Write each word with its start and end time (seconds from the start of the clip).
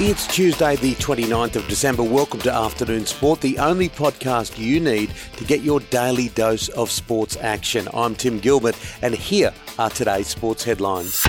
It's 0.00 0.28
Tuesday, 0.28 0.76
the 0.76 0.94
29th 0.94 1.56
of 1.56 1.66
December. 1.66 2.04
Welcome 2.04 2.38
to 2.42 2.54
Afternoon 2.54 3.04
Sport, 3.04 3.40
the 3.40 3.58
only 3.58 3.88
podcast 3.88 4.56
you 4.56 4.78
need 4.78 5.10
to 5.36 5.44
get 5.44 5.62
your 5.62 5.80
daily 5.80 6.28
dose 6.28 6.68
of 6.68 6.88
sports 6.88 7.36
action. 7.40 7.88
I'm 7.92 8.14
Tim 8.14 8.38
Gilbert, 8.38 8.78
and 9.02 9.12
here 9.12 9.52
are 9.76 9.90
today's 9.90 10.28
sports 10.28 10.62
headlines. 10.62 11.26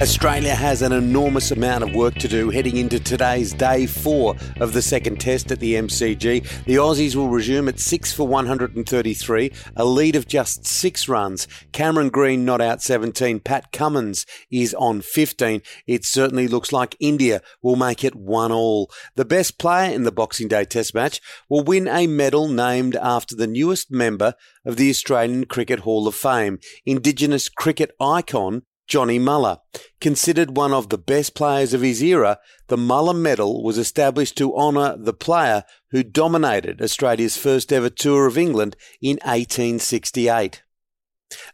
Australia 0.00 0.54
has 0.54 0.80
an 0.82 0.92
enormous 0.92 1.50
amount 1.50 1.82
of 1.82 1.92
work 1.92 2.14
to 2.14 2.28
do 2.28 2.50
heading 2.50 2.76
into 2.76 3.00
today's 3.00 3.52
day 3.52 3.84
four 3.84 4.36
of 4.60 4.72
the 4.72 4.80
second 4.80 5.20
test 5.20 5.50
at 5.50 5.58
the 5.58 5.74
MCG. 5.74 6.64
The 6.66 6.76
Aussies 6.76 7.16
will 7.16 7.28
resume 7.28 7.68
at 7.68 7.80
6 7.80 8.12
for 8.12 8.24
133, 8.24 9.52
a 9.74 9.84
lead 9.84 10.14
of 10.14 10.28
just 10.28 10.64
six 10.64 11.08
runs. 11.08 11.48
Cameron 11.72 12.10
Green 12.10 12.44
not 12.44 12.60
out 12.60 12.80
17. 12.80 13.40
Pat 13.40 13.72
Cummins 13.72 14.24
is 14.52 14.72
on 14.74 15.00
15. 15.00 15.62
It 15.88 16.04
certainly 16.04 16.46
looks 16.46 16.72
like 16.72 16.94
India 17.00 17.42
will 17.60 17.74
make 17.74 18.04
it 18.04 18.14
one 18.14 18.52
all. 18.52 18.92
The 19.16 19.24
best 19.24 19.58
player 19.58 19.92
in 19.92 20.04
the 20.04 20.12
Boxing 20.12 20.46
Day 20.46 20.64
test 20.64 20.94
match 20.94 21.20
will 21.48 21.64
win 21.64 21.88
a 21.88 22.06
medal 22.06 22.46
named 22.46 22.94
after 22.94 23.34
the 23.34 23.48
newest 23.48 23.90
member 23.90 24.34
of 24.64 24.76
the 24.76 24.90
Australian 24.90 25.46
Cricket 25.46 25.80
Hall 25.80 26.06
of 26.06 26.14
Fame, 26.14 26.60
Indigenous 26.86 27.48
cricket 27.48 27.90
icon 28.00 28.62
Johnny 28.88 29.18
Mullagh. 29.18 29.60
Considered 30.00 30.56
one 30.56 30.72
of 30.72 30.88
the 30.88 30.98
best 30.98 31.34
players 31.34 31.74
of 31.74 31.82
his 31.82 32.02
era, 32.02 32.38
the 32.68 32.76
Muller 32.76 33.14
Medal 33.14 33.62
was 33.62 33.78
established 33.78 34.36
to 34.38 34.56
honour 34.56 34.96
the 34.98 35.12
player 35.12 35.64
who 35.90 36.02
dominated 36.02 36.82
Australia's 36.82 37.36
first 37.36 37.72
ever 37.72 37.90
tour 37.90 38.26
of 38.26 38.38
England 38.38 38.74
in 39.00 39.18
1868. 39.24 40.62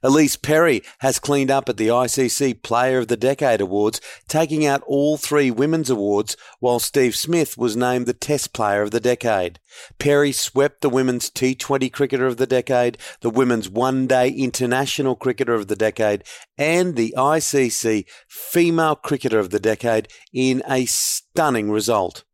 Ellyse 0.03 0.41
Perry 0.41 0.83
has 1.01 1.19
cleaned 1.19 1.51
up 1.51 1.69
at 1.69 1.77
the 1.77 1.89
ICC 1.89 2.63
Player 2.63 2.99
of 2.99 3.09
the 3.09 3.17
Decade 3.17 3.61
Awards, 3.61 4.01
taking 4.29 4.65
out 4.65 4.83
all 4.87 5.17
three 5.17 5.51
women's 5.51 5.91
awards, 5.91 6.37
while 6.61 6.79
Steve 6.79 7.17
Smith 7.17 7.59
was 7.59 7.77
named 7.77 8.07
the 8.07 8.13
Test 8.13 8.53
Player 8.53 8.83
of 8.83 8.91
the 8.91 9.01
Decade. 9.01 9.59
Perry 9.99 10.33
swept 10.33 10.81
the 10.81 10.91
Women's 10.91 11.31
T20 11.31 11.93
Cricketer 11.93 12.27
of 12.27 12.37
the 12.37 12.47
Decade, 12.47 12.99
the 13.21 13.31
Women's 13.31 13.69
One 13.69 14.07
Day 14.07 14.31
International 14.31 15.17
Cricketer 15.17 15.55
of 15.55 15.69
the 15.69 15.77
Decade, 15.77 16.23
and 16.57 16.95
the 16.95 17.15
ICC 17.17 18.05
Female 18.29 18.97
Cricketer 18.97 19.39
of 19.39 19.51
the 19.51 19.61
Decade 19.61 20.09
in 20.33 20.63
a 20.69 20.85
stunning 20.87 21.71
result. 21.71 22.25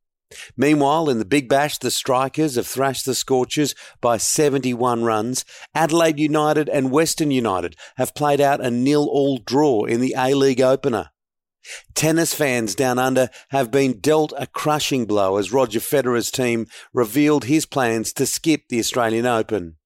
Meanwhile, 0.57 1.09
in 1.09 1.19
the 1.19 1.25
Big 1.25 1.49
Bash, 1.49 1.79
the 1.79 1.91
Strikers 1.91 2.57
have 2.57 2.67
thrashed 2.67 3.05
the 3.05 3.15
Scorchers 3.15 3.75
by 4.01 4.17
71 4.17 5.05
runs. 5.05 5.45
Adelaide 5.75 6.19
United 6.19 6.69
and 6.69 6.91
Western 6.91 7.31
United 7.31 7.77
have 7.97 8.15
played 8.15 8.41
out 8.41 8.65
a 8.65 8.71
nil-all 8.71 9.39
draw 9.39 9.85
in 9.85 10.01
the 10.01 10.15
A-League 10.17 10.61
opener. 10.61 11.11
Tennis 11.95 12.35
fans 12.35 12.75
down 12.75 12.99
under 12.99 13.29
have 13.51 13.71
been 13.71 14.01
dealt 14.01 14.33
a 14.37 14.47
crushing 14.47 15.05
blow 15.05 15.37
as 15.37 15.53
Roger 15.53 15.81
Federer's 15.81 16.31
team 16.31 16.67
revealed 16.93 17.45
his 17.45 17.67
plans 17.67 18.13
to 18.15 18.25
skip 18.25 18.63
the 18.69 18.79
Australian 18.79 19.27
Open. 19.27 19.77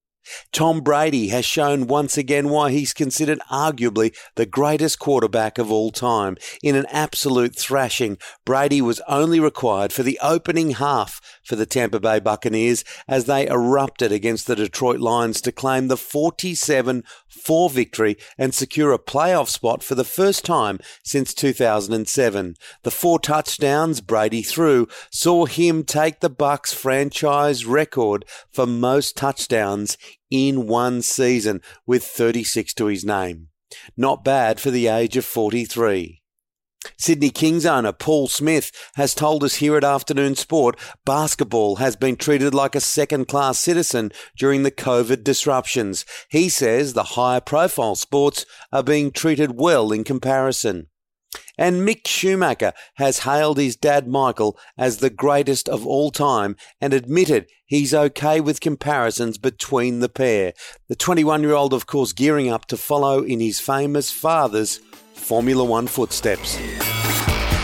Tom 0.51 0.81
Brady 0.81 1.29
has 1.29 1.45
shown 1.45 1.87
once 1.87 2.17
again 2.17 2.49
why 2.49 2.71
he's 2.71 2.93
considered 2.93 3.39
arguably 3.51 4.15
the 4.35 4.45
greatest 4.45 4.99
quarterback 4.99 5.57
of 5.57 5.71
all 5.71 5.91
time. 5.91 6.37
In 6.63 6.75
an 6.75 6.85
absolute 6.89 7.55
thrashing, 7.55 8.17
Brady 8.45 8.81
was 8.81 9.01
only 9.07 9.39
required 9.39 9.91
for 9.91 10.03
the 10.03 10.19
opening 10.21 10.71
half 10.71 11.21
for 11.43 11.55
the 11.55 11.65
Tampa 11.65 11.99
Bay 11.99 12.19
Buccaneers 12.19 12.83
as 13.07 13.25
they 13.25 13.47
erupted 13.47 14.11
against 14.11 14.47
the 14.47 14.55
Detroit 14.55 14.99
Lions 14.99 15.41
to 15.41 15.51
claim 15.51 15.87
the 15.87 15.97
47 15.97 17.03
4 17.35 17.69
victory 17.69 18.17
and 18.37 18.53
secure 18.53 18.91
a 18.91 18.99
playoff 18.99 19.49
spot 19.49 19.83
for 19.83 19.95
the 19.95 20.03
first 20.03 20.45
time 20.45 20.79
since 21.03 21.33
2007. 21.33 22.55
The 22.83 22.91
four 22.91 23.19
touchdowns 23.19 24.01
Brady 24.01 24.41
threw 24.41 24.87
saw 25.11 25.45
him 25.45 25.83
take 25.83 26.19
the 26.19 26.29
Bucks 26.29 26.73
franchise 26.73 27.65
record 27.65 28.25
for 28.51 28.65
most 28.65 29.15
touchdowns 29.15 29.97
in 30.29 30.67
one 30.67 31.01
season 31.01 31.61
with 31.85 32.03
36 32.03 32.73
to 32.75 32.85
his 32.85 33.05
name. 33.05 33.49
Not 33.97 34.23
bad 34.23 34.59
for 34.59 34.71
the 34.71 34.87
age 34.87 35.17
of 35.17 35.25
43. 35.25 36.21
Sydney 36.97 37.29
Kings 37.29 37.65
owner 37.65 37.91
Paul 37.91 38.27
Smith 38.27 38.71
has 38.95 39.13
told 39.13 39.43
us 39.43 39.55
here 39.55 39.77
at 39.77 39.83
Afternoon 39.83 40.35
Sport 40.35 40.79
basketball 41.05 41.77
has 41.77 41.95
been 41.95 42.15
treated 42.15 42.53
like 42.53 42.75
a 42.75 42.81
second 42.81 43.27
class 43.27 43.59
citizen 43.59 44.11
during 44.37 44.63
the 44.63 44.71
COVID 44.71 45.23
disruptions. 45.23 46.05
He 46.29 46.49
says 46.49 46.93
the 46.93 47.03
higher 47.03 47.41
profile 47.41 47.95
sports 47.95 48.45
are 48.71 48.83
being 48.83 49.11
treated 49.11 49.59
well 49.59 49.91
in 49.91 50.03
comparison. 50.03 50.87
And 51.57 51.87
Mick 51.87 52.07
Schumacher 52.07 52.73
has 52.95 53.19
hailed 53.19 53.57
his 53.57 53.75
dad 53.75 54.07
Michael 54.07 54.57
as 54.77 54.97
the 54.97 55.09
greatest 55.09 55.69
of 55.69 55.87
all 55.87 56.11
time 56.11 56.55
and 56.81 56.93
admitted 56.93 57.47
he's 57.65 57.93
okay 57.93 58.41
with 58.41 58.59
comparisons 58.59 59.37
between 59.37 59.99
the 59.99 60.09
pair. 60.09 60.53
The 60.89 60.95
21 60.95 61.43
year 61.43 61.53
old, 61.53 61.73
of 61.73 61.87
course, 61.87 62.13
gearing 62.13 62.49
up 62.49 62.65
to 62.67 62.77
follow 62.77 63.23
in 63.23 63.39
his 63.39 63.59
famous 63.59 64.11
father's 64.11 64.81
Formula 65.15 65.63
One 65.63 65.87
footsteps. 65.87 66.57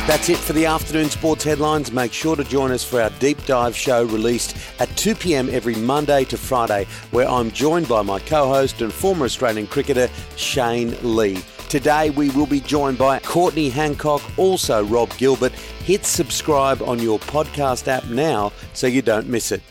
That's 0.08 0.30
it 0.30 0.38
for 0.38 0.54
the 0.54 0.66
afternoon 0.66 1.10
sports 1.10 1.44
headlines. 1.44 1.92
Make 1.92 2.12
sure 2.12 2.36
to 2.36 2.44
join 2.44 2.72
us 2.72 2.84
for 2.84 3.02
our 3.02 3.12
deep 3.20 3.46
dive 3.46 3.76
show 3.76 4.04
released 4.04 4.58
at 4.80 4.90
2 4.98 5.14
p.m. 5.14 5.48
every 5.50 5.76
Monday 5.76 6.24
to 6.26 6.38
Friday, 6.38 6.86
where 7.12 7.28
I'm 7.30 7.52
joined 7.52 7.88
by 7.88 8.02
my 8.02 8.20
co 8.20 8.48
host 8.48 8.82
and 8.82 8.92
former 8.92 9.26
Australian 9.26 9.68
cricketer, 9.68 10.10
Shane 10.38 10.98
Lee. 11.04 11.42
Today 11.70 12.10
we 12.10 12.32
will 12.32 12.48
be 12.48 12.62
joined 12.62 12.98
by 12.98 13.20
Courtney 13.20 13.70
Hancock, 13.70 14.22
also 14.38 14.84
Rob 14.86 15.16
Gilbert. 15.18 15.54
Hit 15.54 16.04
subscribe 16.06 16.82
on 16.82 17.00
your 17.00 17.20
podcast 17.20 17.88
app 17.88 18.06
now 18.06 18.52
so 18.74 18.88
you 18.88 19.02
don't 19.04 19.28
miss 19.28 19.52
it. 19.52 19.62